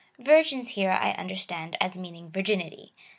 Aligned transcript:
Virgins 0.17 0.69
here 0.69 0.89
I 0.89 1.11
un 1.11 1.29
derstand 1.29 1.75
as 1.79 1.93
meaning 1.93 2.31
virginity. 2.31 2.91